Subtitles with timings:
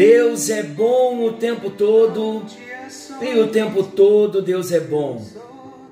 [0.00, 2.42] Deus é bom o tempo todo
[3.20, 5.22] e o tempo todo Deus é bom.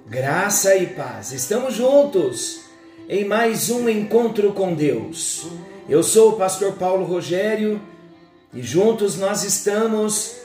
[0.07, 1.31] Graça e paz.
[1.31, 2.61] Estamos juntos
[3.07, 5.49] em mais um encontro com Deus.
[5.87, 7.83] Eu sou o pastor Paulo Rogério
[8.55, 10.37] e juntos nós estamos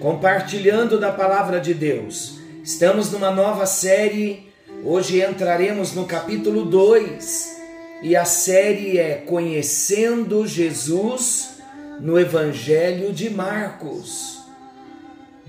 [0.00, 2.40] compartilhando da palavra de Deus.
[2.64, 4.52] Estamos numa nova série.
[4.82, 7.56] Hoje entraremos no capítulo 2
[8.02, 11.55] e a série é Conhecendo Jesus
[12.00, 14.44] no Evangelho de Marcos.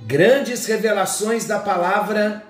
[0.06, 2.44] Grandes revelações da palavra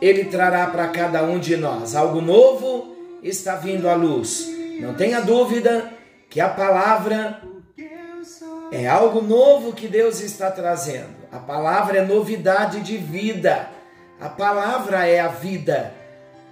[0.00, 1.94] ele trará para cada um de nós.
[1.94, 4.48] Algo novo está vindo à luz.
[4.80, 5.90] Não tenha dúvida
[6.28, 7.42] que a palavra
[8.70, 11.16] é algo novo que Deus está trazendo.
[11.32, 13.68] A palavra é novidade de vida.
[14.20, 15.92] A palavra é a vida.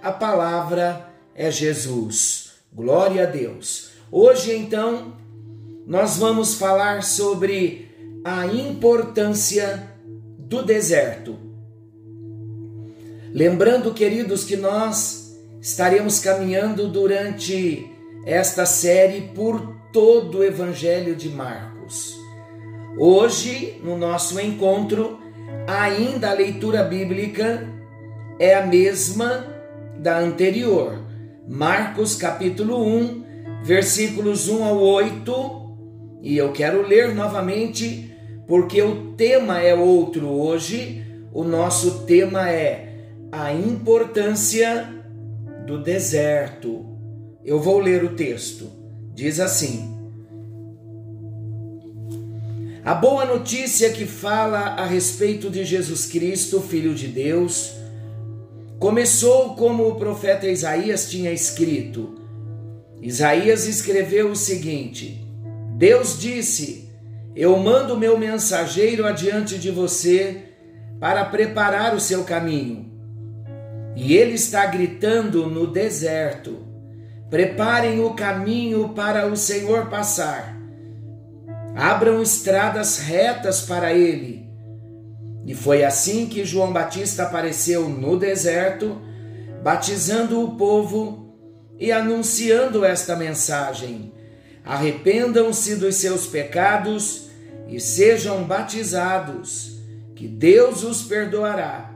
[0.01, 2.53] A palavra é Jesus.
[2.71, 3.91] Glória a Deus.
[4.11, 5.13] Hoje, então,
[5.85, 7.89] nós vamos falar sobre
[8.23, 9.91] a importância
[10.39, 11.37] do deserto.
[13.31, 17.91] Lembrando, queridos, que nós estaremos caminhando durante
[18.25, 22.15] esta série por todo o Evangelho de Marcos.
[22.97, 25.19] Hoje, no nosso encontro,
[25.67, 27.69] ainda a leitura bíblica
[28.39, 29.45] é a mesma
[29.99, 30.97] da anterior.
[31.47, 33.23] Marcos capítulo 1,
[33.63, 35.64] versículos 1 ao 8,
[36.25, 38.11] e eu quero ler novamente
[38.47, 41.05] porque o tema é outro hoje.
[41.31, 42.95] O nosso tema é
[43.31, 44.89] a importância
[45.67, 46.83] do deserto.
[47.43, 48.71] Eu vou ler o texto.
[49.13, 49.87] Diz assim:
[52.83, 57.71] A boa notícia que fala a respeito de Jesus Cristo, Filho de Deus,
[58.79, 62.15] começou como o profeta Isaías tinha escrito.
[62.99, 65.24] Isaías escreveu o seguinte:
[65.77, 66.89] Deus disse:
[67.35, 70.53] Eu mando meu mensageiro adiante de você
[71.01, 72.89] para preparar o seu caminho.
[73.93, 76.65] E ele está gritando no deserto:
[77.29, 80.55] Preparem o caminho para o Senhor passar.
[81.75, 84.49] Abram estradas retas para ele.
[85.45, 89.01] E foi assim que João Batista apareceu no deserto,
[89.61, 91.35] batizando o povo
[91.77, 94.13] e anunciando esta mensagem:
[94.65, 97.29] Arrependam-se dos seus pecados
[97.67, 99.79] e sejam batizados,
[100.15, 101.93] que Deus os perdoará.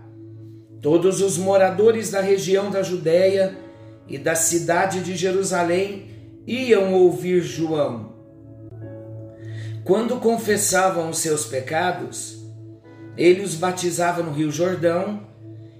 [0.80, 3.58] Todos os moradores da região da Judéia
[4.08, 6.10] e da cidade de Jerusalém
[6.46, 8.14] iam ouvir João.
[9.84, 12.40] Quando confessavam os seus pecados,
[13.18, 15.28] ele os batizava no Rio Jordão,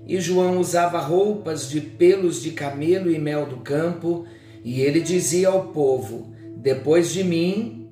[0.08, 4.26] e João usava roupas de pelos de camelo e mel do campo,
[4.64, 7.90] e ele dizia ao povo: Depois de mim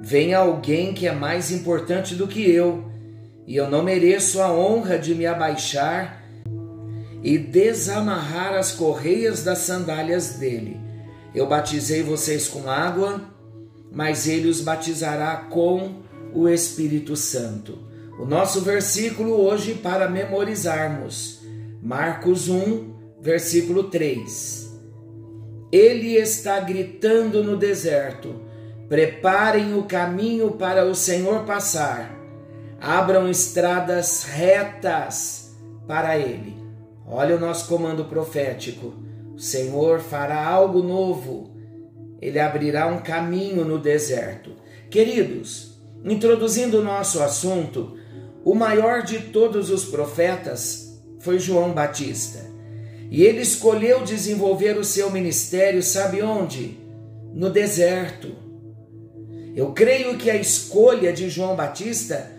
[0.00, 2.90] vem alguém que é mais importante do que eu,
[3.46, 6.24] e eu não mereço a honra de me abaixar
[7.22, 10.80] e desamarrar as correias das sandálias dele.
[11.34, 13.20] Eu batizei vocês com água,
[13.92, 16.00] mas ele os batizará com
[16.32, 17.78] o Espírito Santo.
[18.18, 21.40] O nosso versículo hoje para memorizarmos,
[21.82, 24.65] Marcos 1, versículo 3.
[25.70, 28.40] Ele está gritando no deserto:
[28.88, 32.16] Preparem o caminho para o Senhor passar,
[32.80, 35.56] abram estradas retas
[35.86, 36.56] para ele.
[37.06, 38.94] Olha o nosso comando profético.
[39.34, 41.54] O Senhor fará algo novo.
[42.20, 44.52] Ele abrirá um caminho no deserto.
[44.90, 47.96] Queridos, introduzindo o nosso assunto,
[48.44, 52.55] o maior de todos os profetas foi João Batista.
[53.10, 56.78] E ele escolheu desenvolver o seu ministério, sabe onde?
[57.32, 58.34] No deserto.
[59.54, 62.30] Eu creio que a escolha de João Batista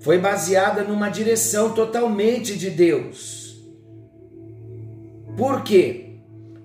[0.00, 3.62] foi baseada numa direção totalmente de Deus.
[5.36, 6.16] Por quê?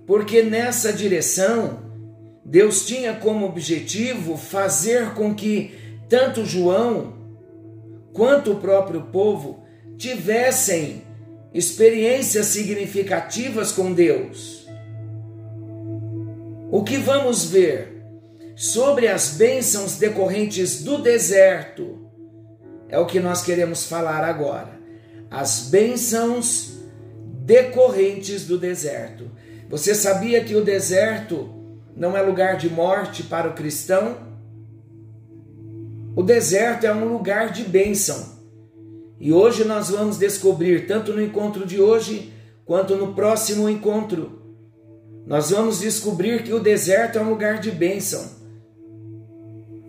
[0.06, 1.80] Porque nessa direção,
[2.44, 5.72] Deus tinha como objetivo fazer com que
[6.08, 7.14] tanto João
[8.12, 9.64] quanto o próprio povo
[9.98, 11.04] tivessem
[11.54, 14.68] experiências significativas com Deus.
[16.72, 18.00] O que vamos ver?
[18.60, 21.98] sobre as bênçãos decorrentes do deserto.
[22.90, 24.78] É o que nós queremos falar agora.
[25.32, 26.74] As bênçãos
[27.46, 29.32] decorrentes do deserto.
[29.70, 31.50] Você sabia que o deserto
[31.96, 34.18] não é lugar de morte para o cristão?
[36.14, 38.39] O deserto é um lugar de bênção.
[39.20, 42.32] E hoje nós vamos descobrir, tanto no encontro de hoje,
[42.66, 44.40] quanto no próximo encontro,
[45.26, 48.40] nós vamos descobrir que o deserto é um lugar de bênção.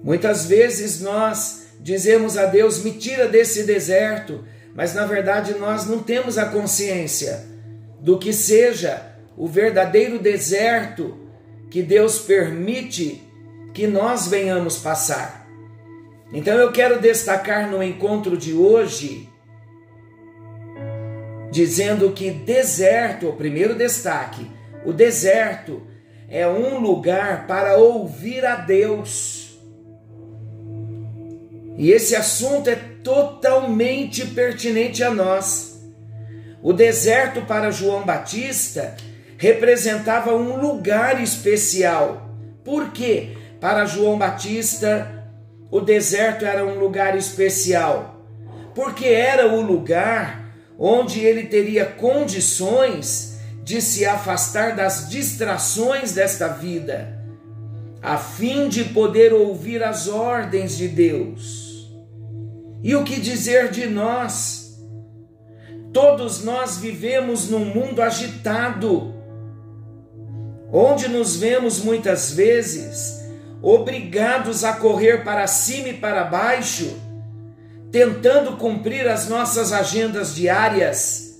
[0.02, 4.44] Muitas vezes nós dizemos a Deus: me tira desse deserto,
[4.74, 7.44] mas na verdade nós não temos a consciência
[8.00, 11.16] do que seja o verdadeiro deserto
[11.70, 13.22] que Deus permite
[13.72, 15.39] que nós venhamos passar.
[16.32, 19.28] Então eu quero destacar no encontro de hoje,
[21.50, 24.48] dizendo que deserto, o primeiro destaque,
[24.84, 25.82] o deserto
[26.28, 29.58] é um lugar para ouvir a Deus.
[31.76, 35.80] E esse assunto é totalmente pertinente a nós.
[36.62, 38.94] O deserto para João Batista
[39.38, 42.30] representava um lugar especial.
[42.62, 43.36] Por quê?
[43.58, 45.19] Para João Batista,
[45.70, 48.26] o deserto era um lugar especial.
[48.74, 57.20] Porque era o lugar onde ele teria condições de se afastar das distrações desta vida,
[58.02, 61.88] a fim de poder ouvir as ordens de Deus.
[62.82, 64.80] E o que dizer de nós?
[65.92, 69.14] Todos nós vivemos num mundo agitado,
[70.72, 73.19] onde nos vemos muitas vezes
[73.62, 76.98] obrigados a correr para cima e para baixo,
[77.90, 81.30] tentando cumprir as nossas agendas diárias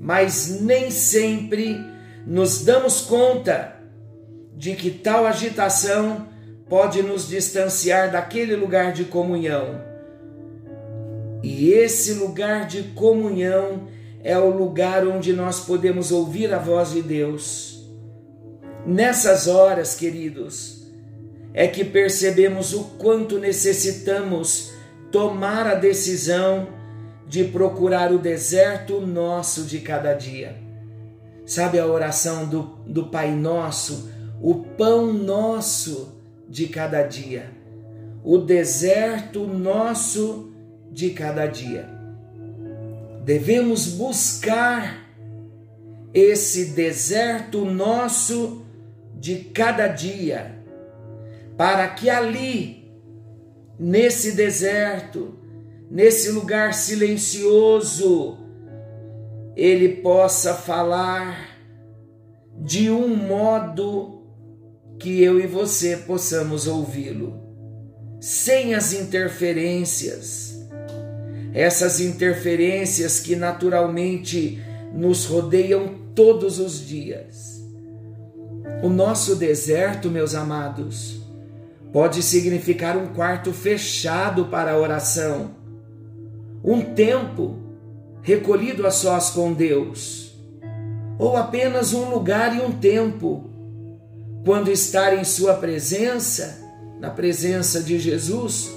[0.00, 1.78] mas nem sempre
[2.26, 3.76] nos damos conta
[4.56, 6.26] de que tal agitação
[6.70, 9.82] pode nos distanciar daquele lugar de comunhão.
[11.42, 13.88] E esse lugar de comunhão
[14.24, 17.86] é o lugar onde nós podemos ouvir a voz de Deus.
[18.86, 20.79] Nessas horas, queridos,
[21.52, 24.72] é que percebemos o quanto necessitamos
[25.10, 26.68] tomar a decisão
[27.26, 30.56] de procurar o deserto nosso de cada dia.
[31.46, 34.10] Sabe a oração do, do Pai Nosso?
[34.40, 37.50] O pão nosso de cada dia.
[38.22, 40.52] O deserto nosso
[40.90, 41.88] de cada dia.
[43.24, 45.08] Devemos buscar
[46.12, 48.62] esse deserto nosso
[49.14, 50.59] de cada dia,
[51.60, 52.90] para que ali,
[53.78, 55.34] nesse deserto,
[55.90, 58.38] nesse lugar silencioso,
[59.54, 61.58] ele possa falar
[62.56, 64.22] de um modo
[64.98, 67.38] que eu e você possamos ouvi-lo,
[68.22, 70.66] sem as interferências,
[71.52, 74.58] essas interferências que naturalmente
[74.94, 77.62] nos rodeiam todos os dias.
[78.82, 81.19] O nosso deserto, meus amados,
[81.92, 85.60] pode significar um quarto fechado para a oração
[86.62, 87.56] um tempo
[88.22, 90.38] recolhido a sós com Deus,
[91.18, 93.50] ou apenas um lugar e um tempo,
[94.44, 96.58] quando estar em Sua presença,
[96.98, 98.70] na presença de Jesus,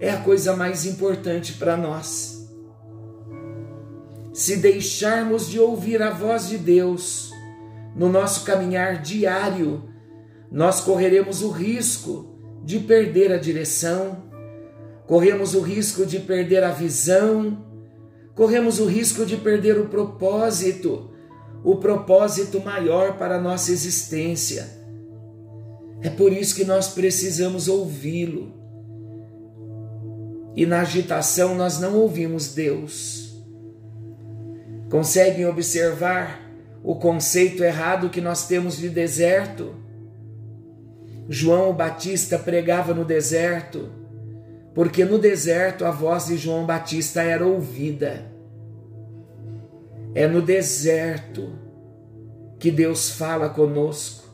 [0.00, 2.48] é a coisa mais importante para nós.
[4.32, 7.30] Se deixarmos de ouvir a voz de Deus
[7.94, 9.88] no nosso caminhar diário,
[10.50, 12.35] nós correremos o risco
[12.66, 14.24] de perder a direção,
[15.06, 17.64] corremos o risco de perder a visão,
[18.34, 21.08] corremos o risco de perder o propósito,
[21.62, 24.68] o propósito maior para a nossa existência.
[26.02, 28.52] É por isso que nós precisamos ouvi-lo.
[30.56, 33.44] E na agitação nós não ouvimos Deus.
[34.90, 36.50] Conseguem observar
[36.82, 39.85] o conceito errado que nós temos de deserto?
[41.28, 43.90] João Batista pregava no deserto
[44.76, 48.30] porque no deserto a voz de João Batista era ouvida.
[50.14, 51.58] É no deserto
[52.58, 54.26] que Deus fala conosco.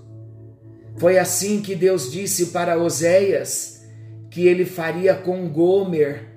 [0.96, 3.86] Foi assim que Deus disse para Oséias
[4.30, 6.28] que ele faria com Gomer.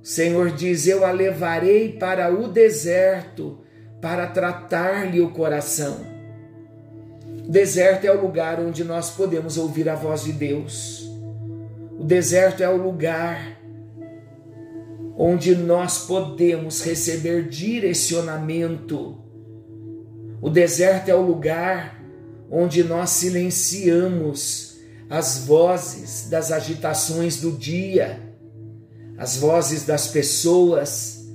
[0.00, 3.58] O Senhor diz: Eu a levarei para o deserto
[4.00, 6.11] para tratar-lhe o coração.
[7.52, 11.06] Deserto é o lugar onde nós podemos ouvir a voz de Deus.
[11.98, 13.60] O deserto é o lugar
[15.18, 19.20] onde nós podemos receber direcionamento.
[20.40, 22.02] O deserto é o lugar
[22.50, 24.78] onde nós silenciamos
[25.10, 28.18] as vozes das agitações do dia,
[29.18, 31.28] as vozes das pessoas,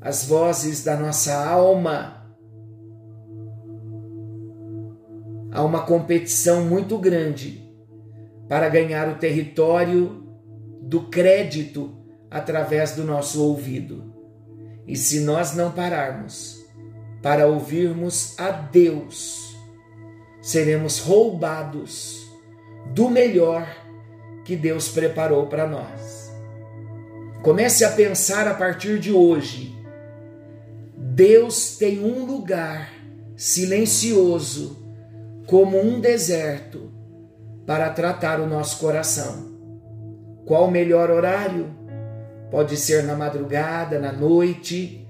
[0.00, 2.19] as vozes da nossa alma.
[5.52, 7.68] Há uma competição muito grande
[8.48, 10.26] para ganhar o território
[10.82, 11.96] do crédito
[12.30, 14.14] através do nosso ouvido.
[14.86, 16.56] E se nós não pararmos
[17.22, 19.56] para ouvirmos a Deus,
[20.40, 22.28] seremos roubados
[22.94, 23.68] do melhor
[24.44, 26.30] que Deus preparou para nós.
[27.42, 29.76] Comece a pensar a partir de hoje.
[30.96, 32.92] Deus tem um lugar
[33.36, 34.89] silencioso,
[35.50, 36.92] como um deserto,
[37.66, 39.50] para tratar o nosso coração.
[40.46, 41.74] Qual o melhor horário?
[42.52, 45.08] Pode ser na madrugada, na noite.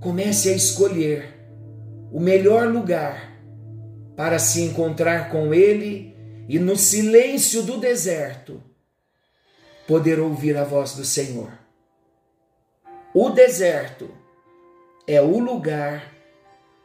[0.00, 1.34] Comece a escolher
[2.12, 3.36] o melhor lugar
[4.14, 6.16] para se encontrar com Ele
[6.48, 8.62] e no silêncio do deserto
[9.88, 11.50] poder ouvir a voz do Senhor.
[13.12, 14.08] O deserto
[15.04, 16.14] é o lugar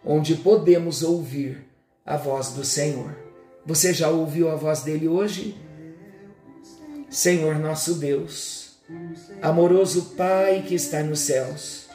[0.03, 1.64] onde podemos ouvir
[2.05, 3.15] a voz do Senhor.
[3.65, 5.57] Você já ouviu a voz dele hoje?
[7.09, 8.77] Senhor nosso Deus,
[9.41, 11.87] amoroso Pai que está nos céus,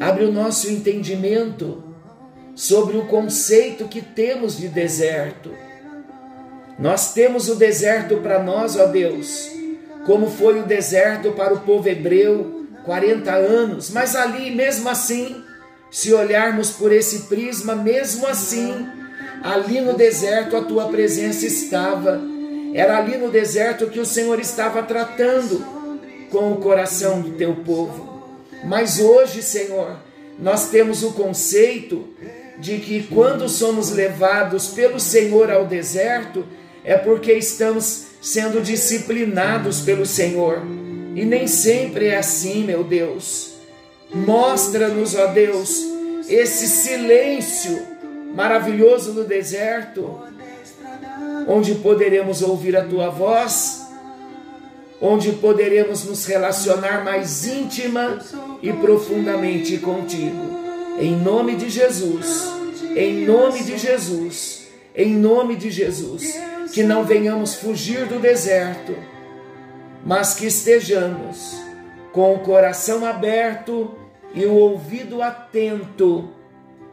[0.00, 1.82] abre o nosso entendimento
[2.54, 5.50] sobre o conceito que temos de deserto.
[6.78, 9.48] Nós temos o deserto para nós, ó Deus,
[10.04, 15.42] como foi o deserto para o povo hebreu, 40 anos, mas ali, mesmo assim,
[15.90, 18.86] se olharmos por esse prisma, mesmo assim,
[19.42, 22.20] ali no deserto a tua presença estava.
[22.74, 25.64] Era ali no deserto que o Senhor estava tratando
[26.30, 28.22] com o coração do teu povo.
[28.64, 29.96] Mas hoje, Senhor,
[30.38, 32.08] nós temos o conceito
[32.58, 36.44] de que quando somos levados pelo Senhor ao deserto,
[36.84, 40.62] é porque estamos sendo disciplinados pelo Senhor.
[41.14, 43.55] E nem sempre é assim, meu Deus.
[44.14, 45.82] Mostra-nos, ó Deus,
[46.28, 47.86] esse silêncio
[48.34, 50.20] maravilhoso no deserto,
[51.48, 53.86] onde poderemos ouvir a tua voz,
[55.00, 58.18] onde poderemos nos relacionar mais íntima
[58.62, 60.56] e profundamente contigo.
[60.98, 62.48] Em nome de Jesus,
[62.94, 66.38] em nome de Jesus, em nome de Jesus,
[66.72, 68.96] que não venhamos fugir do deserto,
[70.04, 71.65] mas que estejamos
[72.16, 73.90] com o coração aberto
[74.32, 76.30] e o ouvido atento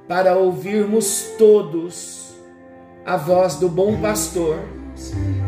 [0.06, 2.34] para ouvirmos todos
[3.06, 4.60] a voz do bom pastor,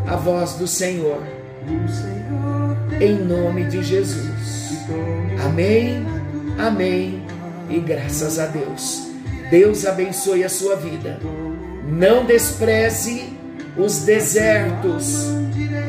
[0.07, 1.21] a voz do Senhor.
[3.01, 4.77] Em nome de Jesus.
[5.45, 6.05] Amém,
[6.57, 7.21] amém
[7.69, 9.09] e graças a Deus.
[9.51, 11.19] Deus abençoe a sua vida.
[11.85, 13.37] Não despreze
[13.77, 15.25] os desertos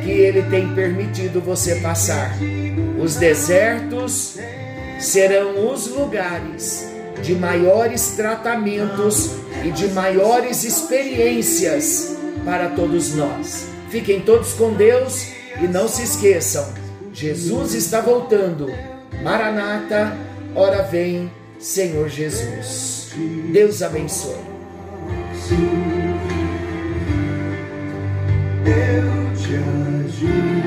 [0.02, 2.36] que Ele tem permitido você passar.
[2.98, 4.36] Os desertos
[4.98, 6.88] serão os lugares
[7.22, 9.30] de maiores tratamentos
[9.64, 13.66] e de maiores experiências para todos nós.
[13.90, 15.28] Fiquem todos com Deus
[15.60, 16.66] e não se esqueçam:
[17.12, 18.66] Jesus está voltando.
[19.22, 20.16] Maranata,
[20.54, 23.10] ora vem, Senhor Jesus.
[23.52, 24.36] Deus abençoe.
[28.66, 30.65] Eu te ajudo.